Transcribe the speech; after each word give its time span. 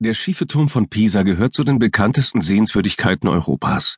Der 0.00 0.14
schiefe 0.14 0.46
Turm 0.46 0.68
von 0.68 0.88
Pisa 0.88 1.24
gehört 1.24 1.54
zu 1.54 1.64
den 1.64 1.80
bekanntesten 1.80 2.40
Sehenswürdigkeiten 2.40 3.28
Europas. 3.28 3.96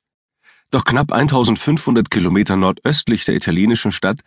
Doch 0.70 0.86
knapp 0.86 1.12
1500 1.12 2.10
Kilometer 2.10 2.56
nordöstlich 2.56 3.26
der 3.26 3.34
italienischen 3.34 3.92
Stadt 3.92 4.22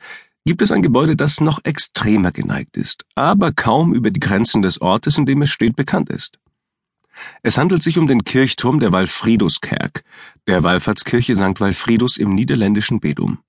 gibt 0.46 0.62
es 0.62 0.72
ein 0.72 0.84
Gebäude, 0.84 1.16
das 1.16 1.42
noch 1.42 1.62
extremer 1.64 2.32
geneigt 2.32 2.78
ist, 2.78 3.06
aber 3.16 3.52
kaum 3.52 3.96
über 3.96 4.12
die 4.12 4.20
Grenzen 4.20 4.62
des 4.62 4.82
Ortes, 4.82 5.18
in 5.18 5.26
dem 5.26 5.42
es 5.42 5.50
steht, 5.50 5.76
bekannt 5.76 6.12
ist. 6.12 6.38
Es 7.42 7.58
handelt 7.58 7.82
sich 7.82 7.98
um 7.98 8.06
den 8.06 8.24
Kirchturm 8.24 8.80
der 8.80 8.92
Walfriduskerk, 8.92 10.04
der 10.48 10.62
Wallfahrtskirche 10.62 11.36
St. 11.36 11.60
Walfridus 11.60 12.18
im 12.18 12.36
niederländischen 12.36 13.00
Bedum. 13.00 13.40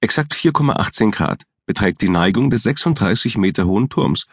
Exakt 0.00 0.32
4,18 0.32 1.10
Grad 1.10 1.42
beträgt 1.66 2.02
die 2.02 2.08
Neigung 2.08 2.50
des 2.50 2.62
36 2.62 3.36
Meter 3.36 3.66
hohen 3.66 3.88
Turms 3.88 4.26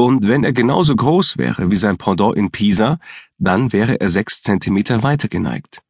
und 0.00 0.26
wenn 0.26 0.44
er 0.44 0.54
genauso 0.54 0.96
groß 0.96 1.36
wäre 1.36 1.70
wie 1.70 1.76
sein 1.76 1.98
Pendant 1.98 2.34
in 2.34 2.50
Pisa, 2.50 2.98
dann 3.36 3.72
wäre 3.72 4.00
er 4.00 4.08
sechs 4.08 4.40
Zentimeter 4.40 5.02
weiter 5.02 5.28
geneigt. 5.28 5.82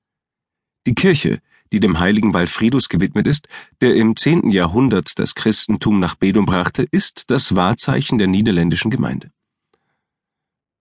Die 0.85 0.95
Kirche, 0.95 1.41
die 1.73 1.79
dem 1.79 2.01
heiligen 2.01 2.35
Walfridus 2.35 2.89
gewidmet 2.89 3.29
ist, 3.29 3.47
der 3.81 3.95
im 3.95 4.17
zehnten 4.17 4.51
Jahrhundert 4.51 5.19
das 5.21 5.37
Christentum 5.37 6.01
nach 6.01 6.17
Bedum 6.17 6.45
brachte, 6.45 6.89
ist 6.91 7.31
das 7.31 7.55
Wahrzeichen 7.55 8.19
der 8.19 8.27
niederländischen 8.27 8.91
Gemeinde. 8.91 9.31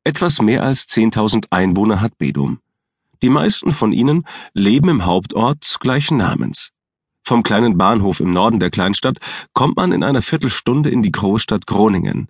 Etwas 0.04 0.42
mehr 0.42 0.64
als 0.64 0.88
10.000 0.88 1.46
Einwohner 1.52 2.02
hat 2.02 2.18
Bedum. 2.18 2.60
Die 3.22 3.30
meisten 3.30 3.74
von 3.74 3.92
ihnen 3.92 4.26
leben 4.54 4.90
im 4.90 5.06
Hauptort 5.06 5.78
gleichen 5.80 6.18
Namens. 6.18 6.72
Vom 7.24 7.44
kleinen 7.44 7.78
Bahnhof 7.78 8.22
im 8.22 8.32
Norden 8.32 8.60
der 8.60 8.72
Kleinstadt 8.72 9.20
kommt 9.54 9.76
man 9.76 9.92
in 9.92 10.04
einer 10.04 10.24
Viertelstunde 10.24 10.90
in 10.90 11.04
die 11.04 11.12
Großstadt 11.12 11.68
Groningen. 11.68 12.28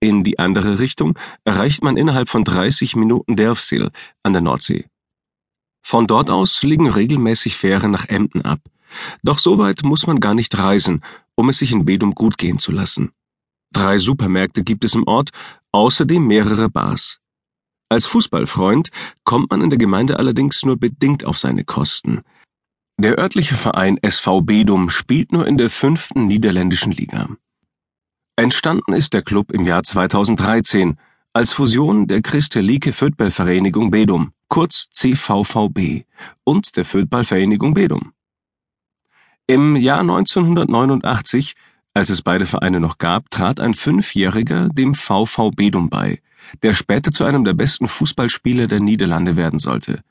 In 0.00 0.24
die 0.24 0.38
andere 0.38 0.78
Richtung 0.78 1.18
erreicht 1.44 1.82
man 1.82 1.96
innerhalb 1.96 2.28
von 2.28 2.44
30 2.44 2.96
Minuten 2.96 3.36
Delfzijl 3.36 3.90
an 4.22 4.32
der 4.32 4.42
Nordsee. 4.42 4.86
Von 5.82 6.06
dort 6.06 6.30
aus 6.30 6.62
liegen 6.62 6.88
regelmäßig 6.88 7.56
Fähren 7.56 7.90
nach 7.90 8.08
Emden 8.08 8.42
ab. 8.42 8.60
Doch 9.22 9.38
so 9.38 9.58
weit 9.58 9.82
muss 9.84 10.06
man 10.06 10.20
gar 10.20 10.34
nicht 10.34 10.56
reisen, 10.56 11.02
um 11.34 11.48
es 11.48 11.58
sich 11.58 11.72
in 11.72 11.84
Bedum 11.84 12.14
gut 12.14 12.38
gehen 12.38 12.58
zu 12.58 12.72
lassen. 12.72 13.12
Drei 13.72 13.98
Supermärkte 13.98 14.62
gibt 14.62 14.84
es 14.84 14.94
im 14.94 15.06
Ort, 15.06 15.30
außerdem 15.72 16.24
mehrere 16.26 16.70
Bars. 16.70 17.18
Als 17.88 18.06
Fußballfreund 18.06 18.90
kommt 19.24 19.50
man 19.50 19.60
in 19.60 19.70
der 19.70 19.78
Gemeinde 19.78 20.18
allerdings 20.18 20.64
nur 20.64 20.76
bedingt 20.76 21.24
auf 21.24 21.38
seine 21.38 21.64
Kosten. 21.64 22.22
Der 22.98 23.18
örtliche 23.18 23.56
Verein 23.56 23.98
SV 24.00 24.42
Bedum 24.42 24.88
spielt 24.88 25.32
nur 25.32 25.46
in 25.46 25.58
der 25.58 25.68
fünften 25.68 26.26
niederländischen 26.26 26.92
Liga. 26.92 27.28
Entstanden 28.36 28.94
ist 28.94 29.14
der 29.14 29.22
Club 29.22 29.52
im 29.52 29.64
Jahr 29.64 29.84
2013 29.84 30.98
als 31.32 31.52
Fusion 31.52 32.08
der 32.08 32.20
Christelike 32.20 32.92
Fötballvereinigung 32.92 33.92
Bedum, 33.92 34.32
kurz 34.48 34.88
CVVB, 34.90 36.04
und 36.42 36.76
der 36.76 36.84
Fötballvereinigung 36.84 37.74
Bedum. 37.74 38.12
Im 39.46 39.76
Jahr 39.76 40.00
1989, 40.00 41.54
als 41.94 42.10
es 42.10 42.22
beide 42.22 42.46
Vereine 42.46 42.80
noch 42.80 42.98
gab, 42.98 43.30
trat 43.30 43.60
ein 43.60 43.72
Fünfjähriger 43.72 44.68
dem 44.68 44.96
VV 44.96 45.52
Bedum 45.54 45.88
bei, 45.88 46.18
der 46.64 46.74
später 46.74 47.12
zu 47.12 47.22
einem 47.22 47.44
der 47.44 47.54
besten 47.54 47.86
Fußballspieler 47.86 48.66
der 48.66 48.80
Niederlande 48.80 49.36
werden 49.36 49.60
sollte, 49.60 50.02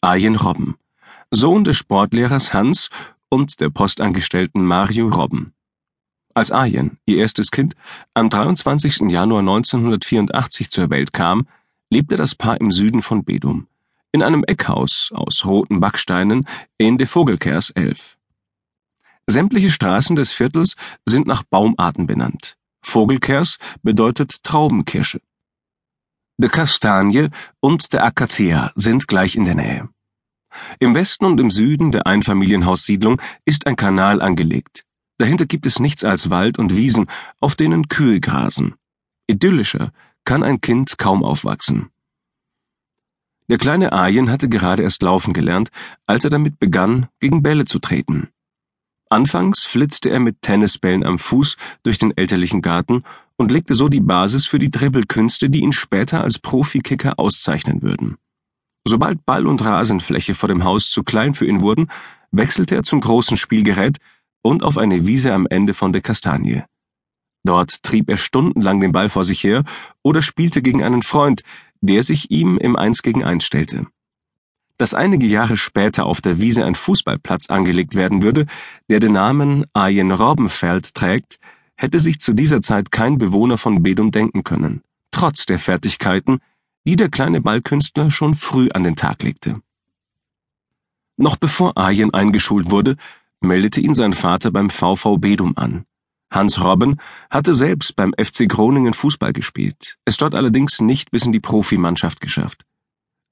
Arjen 0.00 0.36
Robben, 0.36 0.76
Sohn 1.32 1.64
des 1.64 1.78
Sportlehrers 1.78 2.54
Hans 2.54 2.90
und 3.28 3.60
der 3.60 3.70
Postangestellten 3.70 4.64
Mario 4.64 5.08
Robben. 5.08 5.52
Als 6.34 6.50
Arjen, 6.50 6.98
ihr 7.04 7.18
erstes 7.18 7.50
Kind, 7.50 7.74
am 8.14 8.30
23. 8.30 9.10
Januar 9.10 9.40
1984 9.40 10.70
zur 10.70 10.88
Welt 10.88 11.12
kam, 11.12 11.46
lebte 11.90 12.16
das 12.16 12.34
Paar 12.34 12.58
im 12.60 12.72
Süden 12.72 13.02
von 13.02 13.24
Bedum, 13.24 13.66
in 14.12 14.22
einem 14.22 14.42
Eckhaus 14.44 15.12
aus 15.14 15.44
roten 15.44 15.80
Backsteinen 15.80 16.48
in 16.78 16.96
de 16.96 17.06
Vogelkers 17.06 17.70
11. 17.70 18.16
Sämtliche 19.26 19.70
Straßen 19.70 20.16
des 20.16 20.32
Viertels 20.32 20.76
sind 21.04 21.26
nach 21.26 21.42
Baumarten 21.42 22.06
benannt. 22.06 22.56
Vogelkers 22.80 23.58
bedeutet 23.82 24.42
Traubenkirsche. 24.42 25.20
De 26.38 26.48
Kastanie 26.48 27.28
und 27.60 27.92
der 27.92 28.04
Akacia 28.04 28.72
sind 28.74 29.06
gleich 29.06 29.36
in 29.36 29.44
der 29.44 29.54
Nähe. 29.54 29.88
Im 30.80 30.94
Westen 30.94 31.26
und 31.26 31.38
im 31.38 31.50
Süden 31.50 31.92
der 31.92 32.06
Einfamilienhaussiedlung 32.06 33.20
ist 33.44 33.66
ein 33.66 33.76
Kanal 33.76 34.20
angelegt. 34.20 34.84
Dahinter 35.22 35.46
gibt 35.46 35.66
es 35.66 35.78
nichts 35.78 36.02
als 36.02 36.30
Wald 36.30 36.58
und 36.58 36.74
Wiesen, 36.74 37.06
auf 37.38 37.54
denen 37.54 37.86
Kühe 37.86 38.18
grasen. 38.18 38.74
Idyllischer 39.28 39.92
kann 40.24 40.42
ein 40.42 40.60
Kind 40.60 40.98
kaum 40.98 41.22
aufwachsen. 41.22 41.90
Der 43.48 43.56
kleine 43.56 43.92
Arjen 43.92 44.32
hatte 44.32 44.48
gerade 44.48 44.82
erst 44.82 45.00
laufen 45.00 45.32
gelernt, 45.32 45.70
als 46.08 46.24
er 46.24 46.30
damit 46.30 46.58
begann, 46.58 47.06
gegen 47.20 47.40
Bälle 47.40 47.66
zu 47.66 47.78
treten. 47.78 48.30
Anfangs 49.10 49.62
flitzte 49.62 50.10
er 50.10 50.18
mit 50.18 50.42
Tennisbällen 50.42 51.04
am 51.04 51.20
Fuß 51.20 51.56
durch 51.84 51.98
den 51.98 52.16
elterlichen 52.16 52.60
Garten 52.60 53.04
und 53.36 53.52
legte 53.52 53.74
so 53.74 53.88
die 53.88 54.00
Basis 54.00 54.46
für 54.46 54.58
die 54.58 54.72
Dribbelkünste, 54.72 55.48
die 55.50 55.60
ihn 55.60 55.72
später 55.72 56.24
als 56.24 56.40
Profikicker 56.40 57.20
auszeichnen 57.20 57.82
würden. 57.82 58.16
Sobald 58.84 59.24
Ball 59.24 59.46
und 59.46 59.64
Rasenfläche 59.64 60.34
vor 60.34 60.48
dem 60.48 60.64
Haus 60.64 60.90
zu 60.90 61.04
klein 61.04 61.32
für 61.32 61.46
ihn 61.46 61.60
wurden, 61.60 61.92
wechselte 62.32 62.74
er 62.74 62.82
zum 62.82 63.00
großen 63.00 63.36
Spielgerät 63.36 63.98
und 64.42 64.62
auf 64.62 64.76
eine 64.76 65.06
Wiese 65.06 65.32
am 65.32 65.46
Ende 65.48 65.74
von 65.74 65.92
der 65.92 66.02
Kastanie. 66.02 66.62
Dort 67.44 67.82
trieb 67.82 68.08
er 68.08 68.18
stundenlang 68.18 68.80
den 68.80 68.92
Ball 68.92 69.08
vor 69.08 69.24
sich 69.24 69.42
her 69.42 69.64
oder 70.02 70.22
spielte 70.22 70.62
gegen 70.62 70.82
einen 70.82 71.02
Freund, 71.02 71.42
der 71.80 72.02
sich 72.02 72.30
ihm 72.30 72.58
im 72.58 72.76
Eins 72.76 73.02
gegen 73.02 73.24
Eins 73.24 73.44
stellte. 73.44 73.86
Dass 74.78 74.94
einige 74.94 75.26
Jahre 75.26 75.56
später 75.56 76.06
auf 76.06 76.20
der 76.20 76.40
Wiese 76.40 76.64
ein 76.64 76.74
Fußballplatz 76.74 77.50
angelegt 77.50 77.94
werden 77.94 78.22
würde, 78.22 78.46
der 78.88 79.00
den 79.00 79.12
Namen 79.12 79.64
Ayen 79.74 80.12
Robbenfeld 80.12 80.94
trägt, 80.94 81.38
hätte 81.76 82.00
sich 82.00 82.20
zu 82.20 82.32
dieser 82.32 82.62
Zeit 82.62 82.92
kein 82.92 83.18
Bewohner 83.18 83.58
von 83.58 83.82
Bedum 83.82 84.12
denken 84.12 84.44
können, 84.44 84.82
trotz 85.10 85.46
der 85.46 85.58
Fertigkeiten, 85.58 86.38
die 86.84 86.96
der 86.96 87.08
kleine 87.08 87.40
Ballkünstler 87.40 88.10
schon 88.10 88.34
früh 88.34 88.68
an 88.72 88.84
den 88.84 88.96
Tag 88.96 89.22
legte. 89.22 89.60
Noch 91.16 91.36
bevor 91.36 91.76
Ayen 91.76 92.14
eingeschult 92.14 92.70
wurde, 92.70 92.96
meldete 93.42 93.80
ihn 93.80 93.94
sein 93.94 94.14
Vater 94.14 94.50
beim 94.50 94.70
VV 94.70 95.18
Bedum 95.18 95.54
an. 95.56 95.84
Hans 96.30 96.62
Robben 96.62 96.98
hatte 97.30 97.54
selbst 97.54 97.94
beim 97.94 98.14
FC 98.16 98.48
Groningen 98.48 98.94
Fußball 98.94 99.32
gespielt, 99.32 99.98
es 100.04 100.16
dort 100.16 100.34
allerdings 100.34 100.80
nicht 100.80 101.10
bis 101.10 101.26
in 101.26 101.32
die 101.32 101.40
Profimannschaft 101.40 102.20
geschafft. 102.20 102.64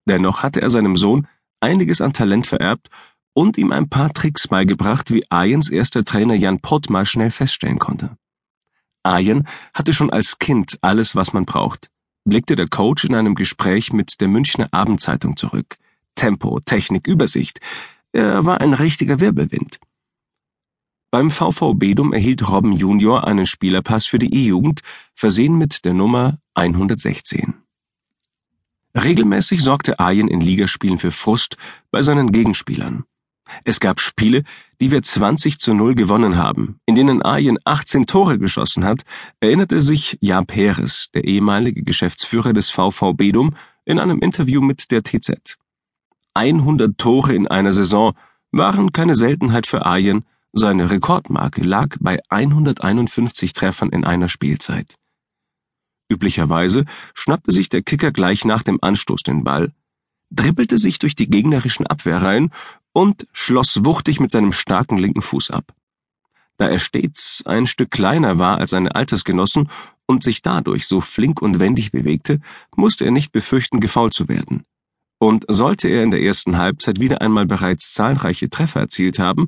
Dennoch 0.06 0.43
hatte 0.43 0.60
er 0.60 0.70
seinem 0.70 0.97
Sohn 0.97 1.26
einiges 1.60 2.00
an 2.00 2.12
Talent 2.12 2.47
vererbt 2.47 2.88
und 3.32 3.56
ihm 3.56 3.72
ein 3.72 3.88
paar 3.88 4.12
Tricks 4.12 4.49
beigebracht, 4.49 5.12
wie 5.12 5.25
Ayens 5.31 5.70
erster 5.70 6.04
Trainer 6.04 6.34
Jan 6.34 6.60
Pottmar 6.60 7.06
schnell 7.06 7.31
feststellen 7.31 7.78
konnte. 7.78 8.16
Ayen 9.03 9.47
hatte 9.72 9.94
schon 9.94 10.10
als 10.10 10.38
Kind 10.38 10.78
alles, 10.82 11.16
was 11.16 11.32
man 11.32 11.47
braucht, 11.47 11.91
blickte 12.25 12.56
der 12.56 12.69
Coach 12.69 13.04
in 13.04 13.15
einem 13.15 13.34
Gespräch 13.34 13.93
mit 13.93 14.20
der 14.20 14.28
Münchner 14.28 14.69
Abendzeitung 14.72 15.37
zurück. 15.37 15.76
Tempo, 16.16 16.60
Technik, 16.60 17.06
Übersicht. 17.06 17.60
Er 18.12 18.44
war 18.44 18.60
ein 18.60 18.75
richtiger 18.75 19.20
Wirbelwind. 19.20 19.78
Beim 21.10 21.32
VV 21.32 21.75
Bedum 21.75 22.12
erhielt 22.12 22.48
Robben 22.48 22.72
Junior 22.72 23.26
einen 23.26 23.44
Spielerpass 23.44 24.06
für 24.06 24.21
die 24.21 24.32
E-Jugend, 24.32 24.82
versehen 25.15 25.59
mit 25.59 25.84
der 25.84 25.93
Nummer 25.93 26.38
116. 26.54 27.54
Regelmäßig 28.94 29.60
sorgte 29.60 29.99
Ayen 29.99 30.28
in 30.28 30.41
Ligaspielen 30.41 30.99
für 30.99 31.10
Frust 31.10 31.56
bei 31.91 32.03
seinen 32.03 32.31
Gegenspielern. 32.31 33.04
Es 33.65 33.81
gab 33.81 34.00
Spiele, 34.00 34.44
die 34.81 34.93
wir 34.93 35.03
20 35.03 35.59
zu 35.59 35.75
0 35.75 35.97
gewonnen 35.97 36.37
haben, 36.37 36.78
in 36.87 36.94
denen 36.94 37.25
Ayen 37.25 37.59
18 37.65 38.06
Tore 38.06 38.38
geschossen 38.38 38.84
hat, 38.84 39.03
erinnerte 39.41 39.82
sich 39.82 40.16
Jan 40.20 40.47
Peres, 40.47 41.10
der 41.12 41.25
ehemalige 41.25 41.82
Geschäftsführer 41.82 42.53
des 42.53 42.70
VV 42.70 43.15
Bedum, 43.15 43.56
in 43.84 43.99
einem 43.99 44.20
Interview 44.20 44.61
mit 44.61 44.93
der 44.93 45.02
TZ. 45.02 45.58
100 46.34 46.96
Tore 46.96 47.34
in 47.34 47.49
einer 47.49 47.73
Saison 47.73 48.14
waren 48.52 48.93
keine 48.93 49.17
Seltenheit 49.17 49.67
für 49.67 49.84
Ayen, 49.84 50.25
seine 50.52 50.91
Rekordmarke 50.91 51.62
lag 51.62 51.97
bei 52.00 52.20
151 52.29 53.52
Treffern 53.52 53.91
in 53.91 54.05
einer 54.05 54.29
Spielzeit. 54.29 54.97
Üblicherweise 56.08 56.87
schnappte 57.14 57.52
sich 57.52 57.69
der 57.69 57.82
Kicker 57.82 58.11
gleich 58.11 58.44
nach 58.44 58.62
dem 58.62 58.79
Anstoß 58.82 59.23
den 59.23 59.44
Ball, 59.44 59.73
dribbelte 60.31 60.79
sich 60.79 60.99
durch 60.99 61.14
die 61.14 61.31
gegnerischen 61.31 61.87
Abwehrreihen 61.87 62.52
und 62.93 63.26
schloss 63.32 63.85
wuchtig 63.85 64.19
mit 64.19 64.31
seinem 64.31 64.52
starken 64.52 64.99
linken 64.99 65.23
Fuß 65.23 65.50
ab. 65.50 65.73
Da 66.56 66.69
er 66.69 66.79
stets 66.79 67.43
ein 67.46 67.67
Stück 67.67 67.91
kleiner 67.91 68.38
war 68.38 68.58
als 68.58 68.70
seine 68.70 68.94
Altersgenossen 68.94 69.70
und 70.06 70.25
sich 70.25 70.43
dadurch 70.43 70.87
so 70.87 71.00
flink 71.00 71.41
und 71.41 71.61
wendig 71.61 71.93
bewegte, 71.93 72.41
musste 72.76 73.05
er 73.05 73.12
nicht 73.12 73.32
befürchten, 73.32 73.81
gefault 73.81 74.12
zu 74.12 74.29
werden. 74.29 74.64
Und 75.19 75.44
sollte 75.49 75.88
er 75.88 76.03
in 76.03 76.11
der 76.11 76.23
ersten 76.23 76.58
Halbzeit 76.58 76.99
wieder 76.99 77.20
einmal 77.20 77.46
bereits 77.46 77.93
zahlreiche 77.93 78.50
Treffer 78.50 78.81
erzielt 78.81 79.19
haben, 79.19 79.46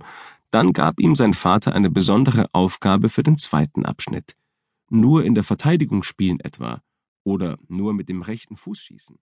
dann 0.52 0.72
gab 0.72 1.00
ihm 1.00 1.14
sein 1.14 1.34
Vater 1.34 1.75
eine 1.75 1.90
besondere 1.90 2.46
Aufgabe 2.52 3.08
für 3.08 3.22
den 3.22 3.38
zweiten 3.38 3.84
Abschnitt. 3.84 4.37
Nur 4.90 5.25
in 5.25 5.34
der 5.34 5.44
Verteidigung 5.44 6.02
spielen 6.02 6.40
etwa 6.40 6.82
oder 7.25 7.58
nur 7.69 7.94
mit 7.94 8.08
dem 8.08 8.20
rechten 8.20 8.56
Fuß 8.56 8.78
schießen. 8.78 9.19